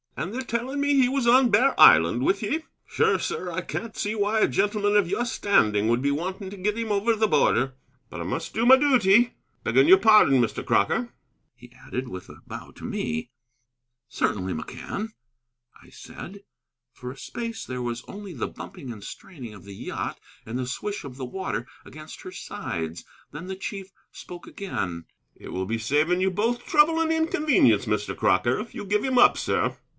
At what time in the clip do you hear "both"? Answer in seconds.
26.31-26.65